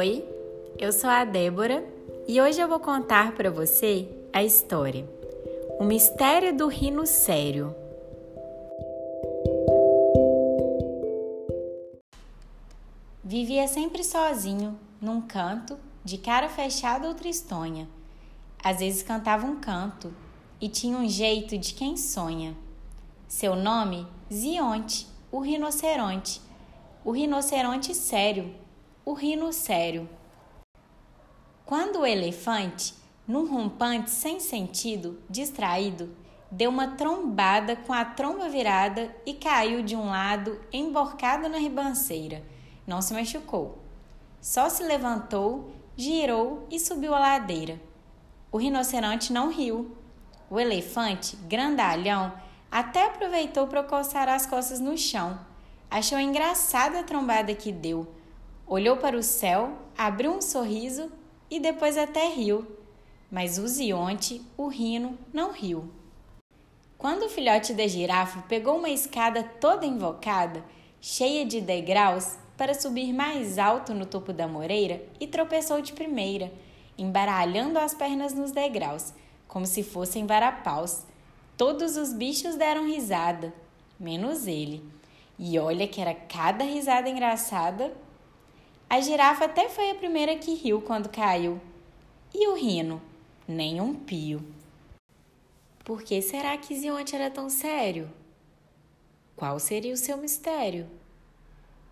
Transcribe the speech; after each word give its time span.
Oi, 0.00 0.24
eu 0.78 0.94
sou 0.94 1.10
a 1.10 1.26
Débora 1.26 1.86
e 2.26 2.40
hoje 2.40 2.58
eu 2.58 2.66
vou 2.66 2.80
contar 2.80 3.32
para 3.32 3.50
você 3.50 4.08
a 4.32 4.42
história 4.42 5.06
O 5.78 5.84
Mistério 5.84 6.56
do 6.56 6.68
Rino 6.68 7.06
Sério. 7.06 7.76
Vivia 13.22 13.68
sempre 13.68 14.02
sozinho, 14.02 14.80
num 15.02 15.20
canto, 15.20 15.76
de 16.02 16.16
cara 16.16 16.48
fechada 16.48 17.06
ou 17.06 17.12
tristonha. 17.12 17.86
Às 18.64 18.78
vezes 18.78 19.02
cantava 19.02 19.44
um 19.44 19.60
canto 19.60 20.14
e 20.58 20.70
tinha 20.70 20.96
um 20.96 21.06
jeito 21.06 21.58
de 21.58 21.74
quem 21.74 21.98
sonha. 21.98 22.56
Seu 23.28 23.54
nome, 23.54 24.06
Zionte, 24.32 25.06
o 25.30 25.40
rinoceronte. 25.40 26.40
O 27.04 27.10
rinoceronte 27.10 27.94
sério, 27.94 28.50
o 29.04 29.14
rino 29.14 29.52
sério. 29.52 30.08
Quando 31.64 32.00
o 32.00 32.06
elefante, 32.06 32.94
num 33.26 33.50
rompante 33.50 34.10
sem 34.10 34.38
sentido, 34.38 35.18
distraído, 35.28 36.14
deu 36.50 36.68
uma 36.68 36.88
trombada 36.88 37.76
com 37.76 37.92
a 37.92 38.04
tromba 38.04 38.48
virada 38.48 39.14
e 39.24 39.34
caiu 39.34 39.82
de 39.82 39.96
um 39.96 40.10
lado, 40.10 40.60
emborcado 40.72 41.48
na 41.48 41.58
ribanceira. 41.58 42.44
Não 42.86 43.00
se 43.00 43.14
machucou. 43.14 43.78
Só 44.40 44.68
se 44.68 44.82
levantou, 44.82 45.72
girou 45.96 46.66
e 46.70 46.78
subiu 46.78 47.14
a 47.14 47.20
ladeira. 47.20 47.80
O 48.52 48.58
rinoceronte 48.58 49.32
não 49.32 49.48
riu. 49.48 49.96
O 50.50 50.58
elefante, 50.58 51.36
grandalhão, 51.36 52.32
até 52.70 53.06
aproveitou 53.06 53.66
para 53.66 53.82
coçar 53.82 54.28
as 54.28 54.44
costas 54.44 54.80
no 54.80 54.98
chão. 54.98 55.38
Achou 55.90 56.18
engraçada 56.18 57.00
a 57.00 57.04
trombada 57.04 57.54
que 57.54 57.72
deu 57.72 58.19
olhou 58.70 58.96
para 58.96 59.16
o 59.16 59.22
céu, 59.22 59.72
abriu 59.98 60.30
um 60.30 60.40
sorriso 60.40 61.10
e 61.50 61.58
depois 61.58 61.98
até 61.98 62.28
riu. 62.28 62.64
Mas 63.28 63.58
o 63.58 63.66
Zionte, 63.66 64.40
o 64.56 64.68
rino, 64.68 65.18
não 65.32 65.50
riu. 65.50 65.90
Quando 66.96 67.24
o 67.24 67.28
filhote 67.28 67.74
da 67.74 67.88
girafa 67.88 68.42
pegou 68.42 68.78
uma 68.78 68.88
escada 68.88 69.42
toda 69.42 69.84
invocada, 69.84 70.64
cheia 71.00 71.44
de 71.44 71.60
degraus, 71.60 72.38
para 72.56 72.72
subir 72.72 73.12
mais 73.12 73.58
alto 73.58 73.92
no 73.92 74.06
topo 74.06 74.32
da 74.32 74.46
moreira 74.46 75.02
e 75.18 75.26
tropeçou 75.26 75.80
de 75.80 75.92
primeira, 75.92 76.52
embaralhando 76.96 77.76
as 77.76 77.92
pernas 77.92 78.34
nos 78.34 78.52
degraus, 78.52 79.12
como 79.48 79.66
se 79.66 79.82
fossem 79.82 80.26
varapaus. 80.26 81.02
Todos 81.56 81.96
os 81.96 82.12
bichos 82.12 82.54
deram 82.54 82.86
risada, 82.86 83.52
menos 83.98 84.46
ele. 84.46 84.84
E 85.38 85.58
olha 85.58 85.88
que 85.88 86.00
era 86.00 86.14
cada 86.14 86.62
risada 86.62 87.08
engraçada 87.08 87.92
a 88.90 89.00
girafa 89.00 89.44
até 89.44 89.68
foi 89.68 89.88
a 89.88 89.94
primeira 89.94 90.34
que 90.36 90.52
riu 90.52 90.82
quando 90.82 91.08
caiu. 91.08 91.60
E 92.34 92.48
o 92.48 92.56
rino? 92.56 93.00
Nem 93.46 93.80
um 93.80 93.94
pio. 93.94 94.44
Por 95.84 96.02
que 96.02 96.20
será 96.20 96.58
que 96.58 96.74
Zionte 96.74 97.14
era 97.14 97.30
tão 97.30 97.48
sério? 97.48 98.10
Qual 99.36 99.60
seria 99.60 99.94
o 99.94 99.96
seu 99.96 100.16
mistério? 100.16 100.90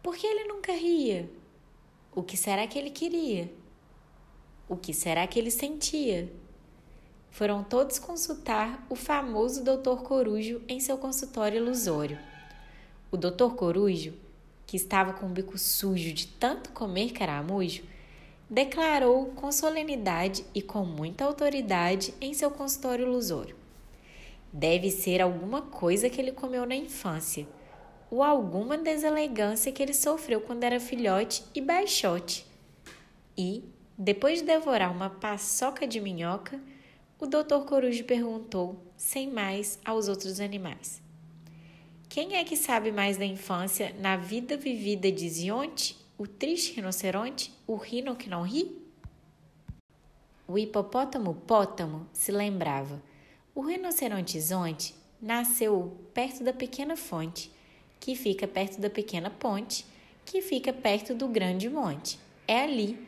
Por 0.03 0.17
que 0.17 0.27
ele 0.27 0.49
nunca 0.49 0.73
ria? 0.73 1.31
O 2.13 2.21
que 2.21 2.37
será 2.37 2.67
que 2.67 2.77
ele 2.77 2.91
queria? 2.91 3.49
O 4.69 4.77
que 4.77 4.93
será 4.93 5.25
que 5.29 5.39
ele 5.39 5.53
sentia? 5.53 6.33
Foram 7.31 7.63
todos 7.63 8.01
consultar 8.01 8.85
o 8.91 8.97
famoso 8.97 9.63
Dr. 9.63 10.03
Corujo 10.03 10.61
em 10.67 10.81
seu 10.81 10.99
consultório 10.99 11.59
ilusório. 11.59 12.19
O 13.09 13.17
Dr. 13.17 13.55
Corujo 13.55 14.15
que 14.69 14.77
estava 14.77 15.14
com 15.14 15.24
o 15.24 15.30
bico 15.30 15.56
sujo 15.56 16.12
de 16.12 16.27
tanto 16.27 16.70
comer 16.72 17.12
caramujo, 17.12 17.83
declarou 18.50 19.28
com 19.28 19.50
solenidade 19.50 20.45
e 20.55 20.61
com 20.61 20.84
muita 20.84 21.24
autoridade 21.24 22.12
em 22.20 22.34
seu 22.34 22.51
consultório 22.51 23.07
ilusório. 23.07 23.57
Deve 24.52 24.90
ser 24.90 25.23
alguma 25.23 25.62
coisa 25.62 26.11
que 26.11 26.20
ele 26.20 26.33
comeu 26.33 26.67
na 26.67 26.77
infância, 26.77 27.48
ou 28.11 28.23
alguma 28.23 28.77
deselegância 28.77 29.73
que 29.73 29.83
ele 29.83 29.95
sofreu 29.95 30.42
quando 30.42 30.64
era 30.64 30.78
filhote 30.78 31.45
e 31.55 31.62
baixote. 31.62 32.46
E, 33.39 33.64
depois 33.96 34.40
de 34.40 34.46
devorar 34.46 34.92
uma 34.92 35.08
paçoca 35.08 35.86
de 35.86 35.98
minhoca, 35.98 36.61
o 37.18 37.27
doutor 37.27 37.64
Corujo 37.64 38.05
perguntou, 38.05 38.84
sem 38.98 39.30
mais, 39.30 39.78
aos 39.83 40.08
outros 40.08 40.40
animais: 40.40 41.01
quem 42.08 42.36
é 42.36 42.45
que 42.45 42.57
sabe 42.57 42.91
mais 42.91 43.19
da 43.19 43.24
infância 43.24 43.95
na 44.01 44.17
vida 44.17 44.57
vivida 44.57 45.13
de 45.13 45.29
Zionte, 45.29 45.95
o 46.17 46.27
triste 46.27 46.74
rinoceronte, 46.74 47.52
o 47.67 47.77
rino 47.77 48.17
que 48.17 48.30
não 48.30 48.42
ri? 48.42 48.77
O 50.46 50.58
hipopótamo 50.58 51.35
pótamo 51.46 52.08
se 52.13 52.33
lembrava. 52.33 53.02
O 53.55 53.61
rinoceronte 53.61 54.41
zonte 54.41 54.95
nasceu 55.20 55.98
perto 56.14 56.42
da 56.42 56.52
pequena 56.52 56.96
fonte, 56.96 57.52
que 58.01 58.17
fica 58.17 58.48
perto 58.48 58.80
da 58.80 58.89
pequena 58.89 59.29
ponte, 59.29 59.85
que 60.25 60.40
fica 60.40 60.73
perto 60.73 61.14
do 61.14 61.29
grande 61.29 61.69
monte. 61.69 62.19
É 62.46 62.63
ali, 62.63 62.98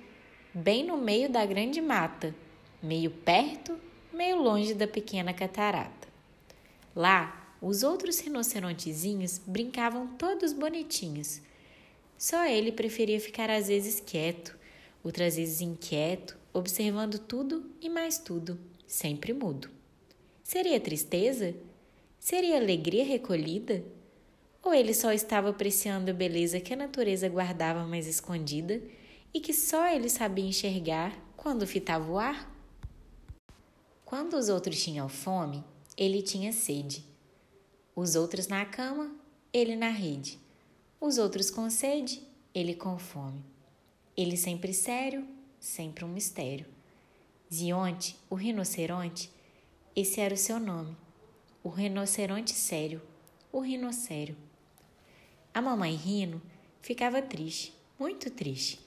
bem 0.53 0.85
no 0.85 0.99
meio 0.99 1.31
da 1.31 1.47
grande 1.47 1.81
mata, 1.81 2.35
meio 2.83 3.11
perto, 3.11 3.79
meio 4.13 4.37
longe 4.37 4.75
da 4.75 4.87
pequena 4.87 5.33
catarata. 5.33 6.09
Lá 6.95 7.40
os 7.61 7.83
outros 7.83 8.19
rinocerontezinhos 8.19 9.39
brincavam 9.39 10.07
todos 10.17 10.53
bonitinhos. 10.53 11.43
Só 12.17 12.47
ele 12.47 12.73
preferia 12.73 13.21
ficar 13.21 13.51
às 13.51 13.69
vezes 13.69 14.01
quieto, 14.01 14.59
outras 15.05 15.37
vezes 15.37 15.61
inquieto, 15.61 16.39
observando 16.53 17.19
tudo 17.19 17.71
e 17.81 17.89
mais 17.89 18.19
tudo, 18.19 18.59
sempre 18.87 19.33
mudo. 19.33 19.71
Seria 20.43 20.81
tristeza? 20.81 21.55
Seria 22.19 22.57
alegria 22.57 23.05
recolhida? 23.05 23.85
Ou 24.63 24.75
ele 24.75 24.93
só 24.93 25.13
estava 25.13 25.51
apreciando 25.51 26.11
a 26.11 26.15
beleza 26.15 26.61
que 26.61 26.75
a 26.75 26.77
natureza 26.77 27.29
guardava 27.29 27.87
mais 27.87 28.07
escondida 28.07 28.83
e 29.33 29.41
que 29.41 29.55
só 29.55 29.87
ele 29.87 30.09
sabia 30.09 30.45
enxergar 30.45 31.17
quando 31.37 31.67
fitava 31.67 32.11
o 32.11 32.19
ar? 32.19 32.55
Quando 34.05 34.35
os 34.35 34.49
outros 34.49 34.83
tinham 34.83 35.09
fome, 35.09 35.65
ele 35.97 36.21
tinha 36.21 36.53
sede. 36.53 37.10
Os 38.03 38.15
outros 38.15 38.49
na 38.49 38.65
cama, 38.65 39.15
ele 39.53 39.77
na 39.77 39.91
rede. 39.91 40.39
Os 40.99 41.19
outros 41.19 41.51
com 41.51 41.69
sede, 41.69 42.27
ele 42.55 42.75
com 42.75 42.99
fome. 42.99 43.45
Ele 44.17 44.39
sempre 44.39 44.73
sério, 44.73 45.29
sempre 45.59 46.03
um 46.03 46.09
mistério. 46.09 46.65
Zionte, 47.53 48.17
o 48.31 48.35
rinoceronte, 48.35 49.31
esse 49.95 50.19
era 50.19 50.33
o 50.33 50.39
seu 50.39 50.59
nome. 50.59 50.97
O 51.63 51.69
rinoceronte 51.69 52.53
sério, 52.53 53.03
o 53.53 53.61
rinocério. 53.61 54.35
A 55.53 55.61
mamãe 55.61 55.95
Rino 55.95 56.41
ficava 56.81 57.21
triste, 57.21 57.75
muito 57.99 58.31
triste. 58.31 58.81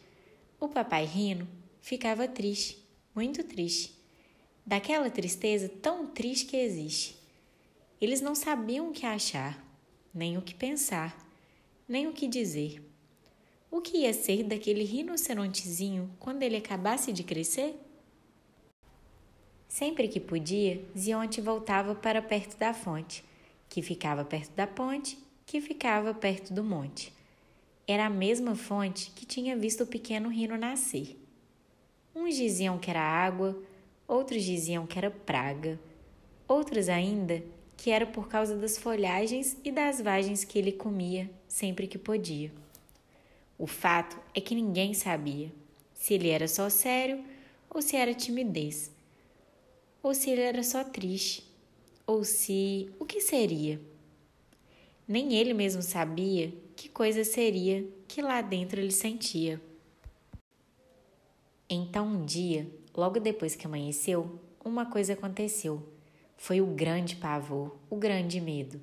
O 0.60 0.68
papai 0.68 1.06
Rino 1.06 1.48
ficava 1.84 2.28
triste, 2.28 2.84
muito 3.14 3.44
triste. 3.44 3.96
Daquela 4.66 5.12
tristeza 5.12 5.70
tão 5.70 6.08
triste 6.08 6.48
que 6.48 6.58
existe. 6.58 7.22
Eles 8.04 8.20
não 8.20 8.36
sabiam 8.36 8.90
o 8.90 8.92
que 8.92 9.06
achar, 9.06 9.66
nem 10.14 10.38
o 10.38 10.42
que 10.42 10.54
pensar, 10.54 11.18
nem 11.88 12.06
o 12.06 12.12
que 12.12 12.28
dizer. 12.28 12.86
O 13.72 13.80
que 13.80 14.00
ia 14.00 14.12
ser 14.12 14.44
daquele 14.44 14.84
rinocerontezinho 14.84 16.12
quando 16.20 16.44
ele 16.44 16.58
acabasse 16.58 17.14
de 17.14 17.24
crescer? 17.24 17.80
Sempre 19.70 20.10
que 20.10 20.20
podia, 20.20 20.84
Zionte 20.98 21.40
voltava 21.40 21.96
para 21.96 22.22
perto 22.22 22.58
da 22.58 22.74
fonte, 22.74 23.24
que 23.70 23.82
ficava 23.82 24.26
perto 24.26 24.52
da 24.52 24.68
ponte, 24.68 25.18
que 25.46 25.62
ficava 25.62 26.14
perto 26.14 26.54
do 26.54 26.62
monte. 26.62 27.14
Era 27.88 28.08
a 28.08 28.10
mesma 28.10 28.54
fonte 28.54 29.12
que 29.12 29.26
tinha 29.26 29.56
visto 29.56 29.86
o 29.86 29.88
pequeno 29.88 30.28
rino 30.28 30.58
nascer. 30.58 31.18
Uns 32.14 32.36
diziam 32.36 32.78
que 32.78 32.90
era 32.90 33.00
água, 33.00 33.58
outros 34.06 34.44
diziam 34.44 34.86
que 34.86 34.98
era 34.98 35.10
praga, 35.10 35.80
outros 36.50 36.90
ainda 36.90 37.42
que 37.84 37.92
era 37.92 38.06
por 38.06 38.30
causa 38.30 38.56
das 38.56 38.78
folhagens 38.78 39.58
e 39.62 39.70
das 39.70 40.00
vagens 40.00 40.46
que 40.46 40.58
ele 40.58 40.72
comia 40.72 41.30
sempre 41.50 41.86
que 41.86 41.98
podia. 41.98 42.50
O 43.60 43.68
fato 43.68 44.18
é 44.34 44.40
que 44.40 44.56
ninguém 44.56 44.94
sabia 44.94 45.52
se 45.94 46.14
ele 46.14 46.30
era 46.30 46.48
só 46.48 46.70
sério 46.70 47.22
ou 47.70 47.82
se 47.82 47.98
era 47.98 48.14
timidez, 48.14 48.90
ou 50.02 50.16
se 50.16 50.30
ele 50.30 50.40
era 50.40 50.64
só 50.64 50.82
triste, 50.82 51.44
ou 52.08 52.24
se 52.24 52.90
o 52.98 53.06
que 53.06 53.20
seria. 53.20 53.82
Nem 55.06 55.34
ele 55.34 55.54
mesmo 55.54 55.82
sabia 55.82 56.54
que 56.78 56.88
coisa 56.88 57.26
seria 57.26 57.86
que 58.08 58.22
lá 58.22 58.42
dentro 58.42 58.80
ele 58.80 58.94
sentia. 58.94 59.60
Então 61.70 62.08
um 62.08 62.26
dia, 62.26 62.66
logo 62.96 63.20
depois 63.20 63.58
que 63.58 63.68
amanheceu, 63.68 64.40
uma 64.64 64.86
coisa 64.86 65.12
aconteceu 65.12 65.93
foi 66.44 66.60
o 66.60 66.66
grande 66.66 67.16
pavor, 67.16 67.74
o 67.90 67.96
grande 67.96 68.42
medo. 68.42 68.82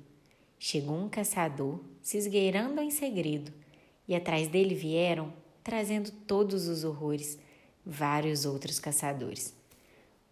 Chegou 0.57 0.97
um 0.97 1.07
caçador, 1.07 1.79
se 2.01 2.17
esgueirando 2.17 2.81
em 2.81 2.89
segredo, 2.89 3.53
e 4.07 4.15
atrás 4.15 4.47
dele 4.47 4.73
vieram 4.73 5.31
trazendo 5.63 6.09
todos 6.25 6.67
os 6.67 6.83
horrores, 6.83 7.37
vários 7.85 8.45
outros 8.45 8.79
caçadores. 8.79 9.53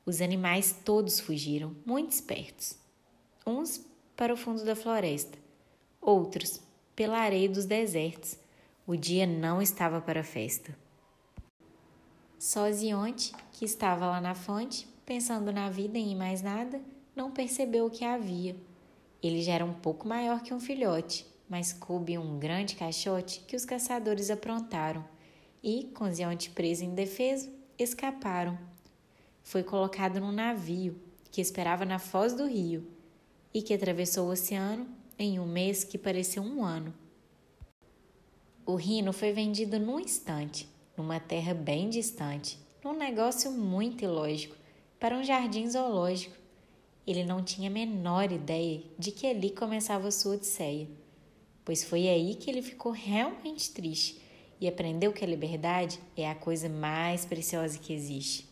Os 0.03 0.21
animais 0.21 0.75
todos 0.83 1.19
fugiram, 1.19 1.75
muito 1.85 2.13
espertos. 2.13 2.75
Uns 3.45 3.85
para 4.17 4.33
o 4.33 4.37
fundo 4.37 4.65
da 4.65 4.75
floresta, 4.75 5.37
outros 6.01 6.59
pela 6.95 7.19
areia 7.19 7.47
dos 7.47 7.65
desertos. 7.65 8.39
O 8.87 8.95
dia 8.95 9.27
não 9.27 9.61
estava 9.61 10.01
para 10.01 10.23
festa. 10.23 10.75
Só 12.39 12.65
que 13.51 13.65
estava 13.65 14.07
lá 14.07 14.19
na 14.19 14.33
fonte, 14.33 14.87
pensando 15.05 15.51
na 15.51 15.69
vida 15.69 15.95
e 15.95 16.13
em 16.13 16.15
mais 16.15 16.41
nada, 16.41 16.81
não 17.15 17.31
percebeu 17.31 17.85
o 17.85 17.89
que 17.89 18.05
havia. 18.05 18.55
Ele 19.21 19.41
já 19.41 19.53
era 19.53 19.65
um 19.65 19.73
pouco 19.73 20.07
maior 20.07 20.41
que 20.41 20.53
um 20.53 20.59
filhote, 20.59 21.25
mas 21.49 21.73
coube 21.73 22.17
um 22.17 22.39
grande 22.39 22.75
caixote 22.75 23.41
que 23.41 23.55
os 23.55 23.65
caçadores 23.65 24.29
aprontaram 24.29 25.03
e, 25.63 25.91
com 25.93 26.11
Zionte 26.11 26.49
preso 26.51 26.83
indefeso, 26.83 27.49
escaparam. 27.77 28.57
Foi 29.43 29.63
colocado 29.63 30.19
num 30.19 30.31
navio 30.31 30.99
que 31.31 31.41
esperava 31.41 31.85
na 31.85 31.99
foz 31.99 32.33
do 32.33 32.47
rio 32.47 32.87
e 33.53 33.61
que 33.61 33.73
atravessou 33.73 34.27
o 34.27 34.31
oceano 34.31 34.87
em 35.17 35.39
um 35.39 35.45
mês 35.45 35.83
que 35.83 35.97
pareceu 35.97 36.43
um 36.43 36.63
ano. 36.63 36.93
O 38.65 38.75
rino 38.75 39.11
foi 39.11 39.31
vendido 39.31 39.79
num 39.79 39.99
instante 39.99 40.69
numa 40.99 41.17
terra 41.17 41.53
bem 41.53 41.89
distante, 41.89 42.59
num 42.83 42.93
negócio 42.93 43.49
muito 43.51 44.03
ilógico, 44.03 44.55
para 44.99 45.15
um 45.15 45.23
jardim 45.23 45.65
zoológico. 45.69 46.35
Ele 47.09 47.23
não 47.23 47.43
tinha 47.43 47.71
a 47.71 47.73
menor 47.73 48.31
ideia 48.31 48.83
de 48.95 49.11
que 49.11 49.25
ali 49.25 49.49
começava 49.49 50.11
sua 50.11 50.35
odisseia, 50.35 50.87
pois 51.65 51.83
foi 51.83 52.07
aí 52.07 52.35
que 52.35 52.47
ele 52.47 52.61
ficou 52.61 52.91
realmente 52.91 53.71
triste 53.71 54.21
e 54.61 54.67
aprendeu 54.67 55.11
que 55.11 55.25
a 55.25 55.27
liberdade 55.27 55.99
é 56.15 56.29
a 56.29 56.35
coisa 56.35 56.69
mais 56.69 57.25
preciosa 57.25 57.79
que 57.79 57.91
existe. 57.91 58.47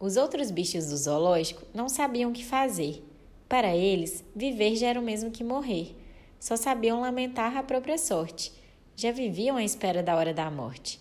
Os 0.00 0.16
outros 0.16 0.50
bichos 0.50 0.88
do 0.88 0.96
zoológico 0.96 1.64
não 1.72 1.88
sabiam 1.88 2.32
o 2.32 2.34
que 2.34 2.44
fazer. 2.44 3.04
Para 3.48 3.76
eles, 3.76 4.24
viver 4.34 4.74
já 4.74 4.88
era 4.88 4.98
o 4.98 5.04
mesmo 5.04 5.30
que 5.30 5.44
morrer. 5.44 5.94
Só 6.40 6.56
sabiam 6.56 7.00
lamentar 7.00 7.56
a 7.56 7.62
própria 7.62 7.98
sorte. 7.98 8.52
Já 8.96 9.12
viviam 9.12 9.56
à 9.56 9.62
espera 9.62 10.02
da 10.02 10.16
hora 10.16 10.34
da 10.34 10.50
morte. 10.50 10.98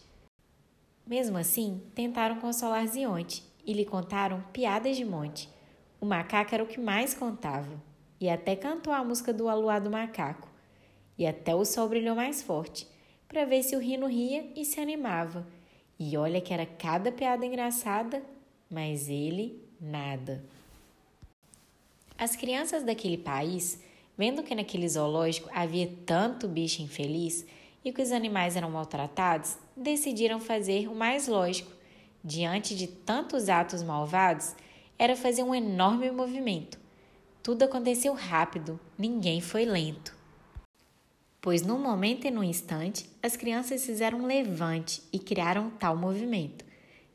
Mesmo 1.04 1.36
assim, 1.36 1.82
tentaram 1.96 2.40
consolar 2.40 2.86
Zionte 2.86 3.44
e 3.66 3.74
lhe 3.74 3.86
contaram 3.86 4.44
piadas 4.54 4.96
de 4.96 5.04
monte. 5.04 5.50
O 6.02 6.06
macaco 6.06 6.54
era 6.54 6.64
o 6.64 6.68
que 6.68 6.80
mais 6.80 7.14
contava, 7.14 7.82
e 8.20 8.30
até 8.30 8.56
cantou 8.56 8.94
a 8.94 9.04
música 9.04 9.34
do 9.34 9.50
aluado 9.50 9.90
macaco. 9.90 10.48
E 11.18 11.28
até 11.28 11.54
o 11.54 11.66
sol 11.66 11.90
brilhou 11.90 12.16
mais 12.16 12.42
forte, 12.42 12.88
para 13.28 13.46
ver 13.46 13.64
se 13.64 13.76
o 13.76 13.80
rino 13.80 14.08
ria 14.08 14.50
e 14.56 14.64
se 14.64 14.80
animava. 14.80 15.46
E 16.00 16.16
olha 16.16 16.40
que 16.40 16.54
era 16.54 16.66
cada 16.66 17.12
piada 17.12 17.46
engraçada, 17.46 18.24
mas 18.70 19.10
ele 19.10 19.62
nada. 19.80 20.44
As 22.18 22.36
crianças 22.36 22.84
daquele 22.84 23.18
país, 23.18 23.82
vendo 24.18 24.44
que 24.44 24.56
naquele 24.56 24.88
zoológico 24.88 25.50
havia 25.54 25.92
tanto 26.06 26.48
bicho 26.48 26.82
infeliz, 26.82 27.46
e 27.84 27.94
que 27.94 28.02
os 28.02 28.12
animais 28.12 28.56
eram 28.56 28.70
maltratados, 28.70 29.58
decidiram 29.76 30.40
fazer 30.40 30.90
o 30.90 30.96
mais 30.96 31.28
lógico, 31.28 31.72
diante 32.24 32.76
de 32.76 32.88
tantos 32.88 33.48
atos 33.48 33.82
malvados, 33.84 34.54
era 35.00 35.16
fazer 35.16 35.44
um 35.44 35.56
enorme 35.56 36.12
movimento. 36.12 36.78
Tudo 37.42 37.64
aconteceu 37.64 38.14
rápido, 38.14 38.78
ninguém 38.98 39.40
foi 39.40 39.64
lento. 39.64 40.14
Pois 41.42 41.62
num 41.62 41.80
momento 41.80 42.28
e 42.28 42.32
num 42.32 42.44
instante, 42.44 43.10
as 43.24 43.38
crianças 43.38 43.86
fizeram 43.86 44.20
um 44.20 44.26
levante 44.26 45.02
e 45.14 45.18
criaram 45.18 45.70
tal 45.70 45.96
movimento. 45.96 46.66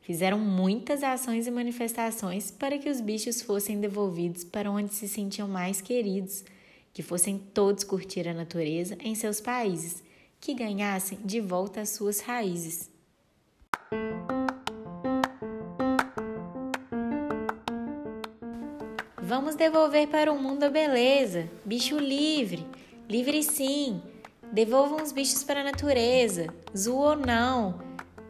Fizeram 0.01 0.39
muitas 0.39 1.03
ações 1.03 1.45
e 1.45 1.51
manifestações 1.51 2.49
para 2.49 2.77
que 2.79 2.89
os 2.89 2.99
bichos 2.99 3.41
fossem 3.43 3.79
devolvidos 3.79 4.43
para 4.43 4.69
onde 4.69 4.93
se 4.93 5.07
sentiam 5.07 5.47
mais 5.47 5.79
queridos, 5.79 6.43
que 6.91 7.03
fossem 7.03 7.37
todos 7.37 7.83
curtir 7.83 8.27
a 8.27 8.33
natureza 8.33 8.97
em 8.99 9.13
seus 9.13 9.39
países 9.39 10.03
que 10.41 10.53
ganhassem 10.53 11.19
de 11.23 11.39
volta 11.39 11.81
as 11.81 11.89
suas 11.89 12.19
raízes. 12.19 12.89
Vamos 19.35 19.55
devolver 19.55 20.07
para 20.07 20.31
o 20.31 20.41
mundo 20.41 20.63
a 20.63 20.69
beleza, 20.69 21.49
bicho 21.65 21.97
livre, 21.97 22.65
livre 23.09 23.43
sim. 23.43 24.01
Devolvam 24.49 25.03
os 25.03 25.11
bichos 25.11 25.43
para 25.43 25.59
a 25.59 25.63
natureza, 25.65 26.47
zoo 26.75 26.99
ou 26.99 27.17
não. 27.17 27.81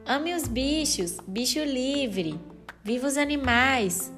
Ame 0.04 0.34
os 0.34 0.48
bichos, 0.48 1.20
bicho 1.28 1.60
livre. 1.60 2.40
Viva 2.84 3.06
os 3.06 3.18
animais. 3.18 4.12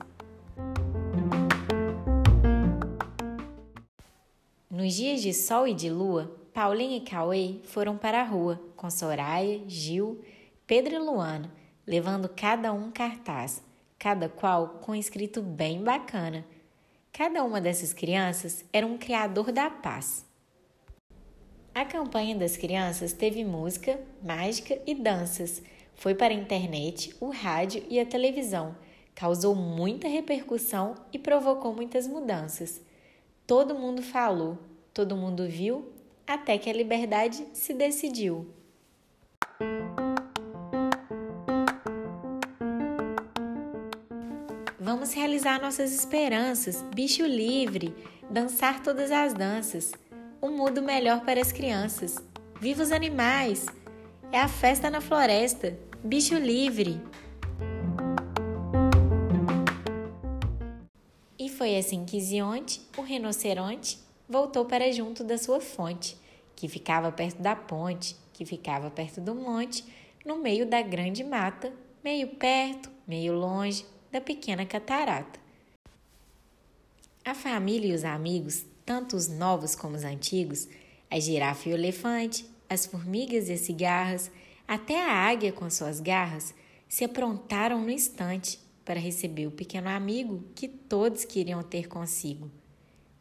Nos 4.70 4.94
dias 4.94 5.22
de 5.22 5.34
sol 5.34 5.68
e 5.68 5.74
de 5.74 5.90
lua, 5.90 6.40
Paulinha 6.54 6.96
e 6.96 7.02
Cauê 7.02 7.60
foram 7.66 7.98
para 7.98 8.22
a 8.22 8.26
rua 8.26 8.62
com 8.78 8.90
Soraya, 8.90 9.62
Gil, 9.68 10.22
Pedro 10.66 10.96
e 10.96 11.00
Luana, 11.00 11.52
levando 11.86 12.30
cada 12.30 12.72
um 12.72 12.90
cartaz, 12.92 13.62
cada 14.00 14.30
qual 14.30 14.80
com 14.80 14.96
escrito 14.96 15.42
bem 15.42 15.84
bacana. 15.84 16.46
Cada 17.18 17.44
uma 17.44 17.60
dessas 17.60 17.94
crianças 17.94 18.64
era 18.72 18.86
um 18.86 18.96
criador 18.96 19.52
da 19.52 19.72
paz. 19.72 20.24
A 21.74 21.84
campanha 21.84 22.36
das 22.36 22.56
crianças 22.56 23.12
teve 23.12 23.44
música, 23.44 24.00
mágica 24.24 24.80
e 24.86 24.94
danças. 24.94 25.64
Foi 25.96 26.14
para 26.14 26.32
a 26.32 26.38
internet, 26.38 27.16
o 27.20 27.32
rádio 27.32 27.84
e 27.90 28.00
a 28.00 28.06
televisão. 28.06 28.76
Causou 29.16 29.56
muita 29.56 30.08
repercussão 30.08 30.94
e 31.12 31.18
provocou 31.18 31.74
muitas 31.74 32.06
mudanças. 32.06 32.80
Todo 33.48 33.74
mundo 33.74 34.04
falou, 34.04 34.60
todo 34.94 35.18
mundo 35.18 35.48
viu 35.48 35.92
até 36.28 36.56
que 36.60 36.70
a 36.70 36.74
liberdade 36.74 37.44
se 37.52 37.74
decidiu. 37.74 38.48
Vamos 44.88 45.14
realizar 45.14 45.62
nossas 45.62 45.94
esperanças, 45.94 46.82
bicho 46.96 47.26
livre, 47.26 47.94
dançar 48.30 48.82
todas 48.82 49.12
as 49.12 49.34
danças, 49.34 49.92
um 50.42 50.50
mundo 50.56 50.82
melhor 50.82 51.26
para 51.26 51.42
as 51.42 51.52
crianças. 51.52 52.16
Viva 52.62 52.84
os 52.84 52.94
animais! 52.94 53.66
É 54.32 54.40
a 54.40 54.48
festa 54.48 54.90
na 54.90 55.02
floresta, 55.02 55.78
bicho 56.02 56.36
livre! 56.36 57.02
E 61.38 61.50
foi 61.50 61.78
assim 61.78 62.06
que 62.06 62.22
Zionte, 62.22 62.80
o 62.98 63.02
rinoceronte, 63.02 64.00
voltou 64.26 64.64
para 64.64 64.90
junto 64.94 65.22
da 65.22 65.38
sua 65.38 65.60
fonte, 65.60 66.18
que 66.56 66.70
ficava 66.70 67.12
perto 67.12 67.42
da 67.42 67.58
ponte, 67.58 68.16
que 68.32 68.46
ficava 68.46 68.90
perto 68.90 69.20
do 69.20 69.36
monte, 69.36 69.84
no 70.26 70.38
meio 70.38 70.66
da 70.66 70.82
grande 70.82 71.26
mata, 71.26 71.74
meio 72.02 72.30
perto, 72.38 72.90
meio 73.06 73.34
longe 73.34 73.86
da 74.18 74.22
pequena 74.22 74.66
catarata. 74.66 75.40
A 77.24 77.36
família 77.36 77.92
e 77.92 77.94
os 77.94 78.04
amigos, 78.04 78.66
tanto 78.84 79.16
os 79.16 79.28
novos 79.28 79.76
como 79.76 79.96
os 79.96 80.04
antigos, 80.04 80.68
a 81.10 81.20
girafa 81.20 81.70
e 81.70 81.72
o 81.72 81.76
elefante, 81.76 82.44
as 82.68 82.88
formigas 82.88 83.48
e 83.48 83.54
as 83.54 83.60
cigarras, 83.60 84.32
até 84.68 85.00
a 85.00 85.12
águia 85.12 85.52
com 85.52 85.70
suas 85.70 86.00
garras, 86.00 86.56
se 86.90 87.04
aprontaram 87.04 87.80
no 87.84 87.92
instante 87.92 88.60
para 88.84 89.00
receber 89.00 89.46
o 89.46 89.52
pequeno 89.52 89.90
amigo 89.90 90.44
que 90.56 90.68
todos 90.68 91.24
queriam 91.24 91.62
ter 91.62 91.88
consigo. 91.88 92.50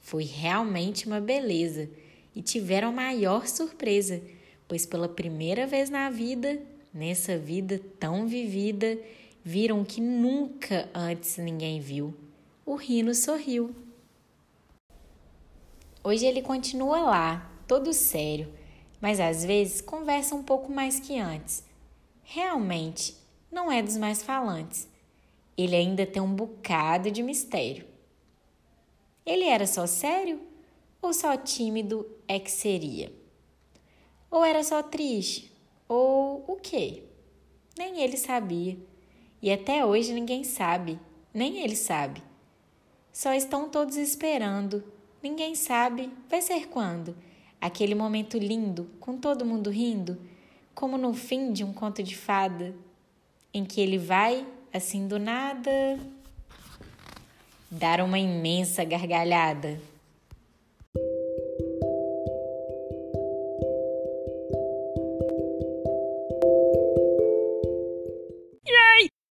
Foi 0.00 0.24
realmente 0.24 1.06
uma 1.06 1.20
beleza 1.20 1.90
e 2.34 2.40
tiveram 2.40 2.90
maior 2.90 3.46
surpresa, 3.46 4.22
pois 4.66 4.86
pela 4.86 5.10
primeira 5.10 5.66
vez 5.66 5.90
na 5.90 6.08
vida, 6.08 6.58
nessa 6.94 7.36
vida 7.36 7.78
tão 8.00 8.26
vivida, 8.26 8.98
viram 9.46 9.84
que 9.84 10.00
nunca 10.00 10.90
antes 10.92 11.36
ninguém 11.36 11.78
viu. 11.78 12.12
O 12.64 12.74
Rino 12.74 13.14
sorriu. 13.14 13.72
Hoje 16.02 16.26
ele 16.26 16.42
continua 16.42 16.98
lá, 16.98 17.52
todo 17.64 17.92
sério, 17.92 18.52
mas 19.00 19.20
às 19.20 19.44
vezes 19.44 19.80
conversa 19.80 20.34
um 20.34 20.42
pouco 20.42 20.72
mais 20.72 20.98
que 20.98 21.16
antes. 21.20 21.64
Realmente, 22.24 23.16
não 23.48 23.70
é 23.70 23.80
dos 23.84 23.96
mais 23.96 24.20
falantes. 24.20 24.88
Ele 25.56 25.76
ainda 25.76 26.04
tem 26.04 26.20
um 26.20 26.34
bocado 26.34 27.08
de 27.08 27.22
mistério. 27.22 27.86
Ele 29.24 29.44
era 29.44 29.64
só 29.64 29.86
sério 29.86 30.40
ou 31.00 31.14
só 31.14 31.36
tímido 31.36 32.04
é 32.26 32.40
que 32.40 32.50
seria? 32.50 33.12
Ou 34.28 34.44
era 34.44 34.64
só 34.64 34.82
triste? 34.82 35.52
Ou 35.88 36.44
o 36.48 36.56
quê? 36.56 37.04
Nem 37.78 38.02
ele 38.02 38.16
sabia. 38.16 38.76
E 39.42 39.52
até 39.52 39.84
hoje 39.84 40.12
ninguém 40.12 40.44
sabe, 40.44 40.98
nem 41.32 41.62
ele 41.62 41.76
sabe. 41.76 42.22
Só 43.12 43.32
estão 43.32 43.68
todos 43.68 43.96
esperando. 43.96 44.84
Ninguém 45.22 45.54
sabe, 45.54 46.10
vai 46.28 46.42
ser 46.42 46.68
quando? 46.68 47.16
Aquele 47.60 47.94
momento 47.94 48.38
lindo, 48.38 48.90
com 49.00 49.16
todo 49.16 49.44
mundo 49.44 49.70
rindo, 49.70 50.18
como 50.74 50.98
no 50.98 51.14
fim 51.14 51.52
de 51.52 51.64
um 51.64 51.72
conto 51.72 52.02
de 52.02 52.14
fada, 52.14 52.74
em 53.52 53.64
que 53.64 53.80
ele 53.80 53.98
vai, 53.98 54.46
assim 54.72 55.08
do 55.08 55.18
nada, 55.18 55.98
dar 57.70 58.00
uma 58.00 58.18
imensa 58.18 58.84
gargalhada. 58.84 59.80